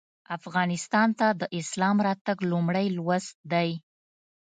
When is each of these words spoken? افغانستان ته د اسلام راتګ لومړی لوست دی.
افغانستان 0.37 1.09
ته 1.19 1.27
د 1.41 1.43
اسلام 1.59 1.97
راتګ 2.07 2.37
لومړی 2.51 2.87
لوست 2.97 3.35
دی. 3.51 3.69